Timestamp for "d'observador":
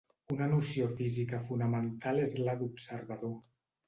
2.63-3.37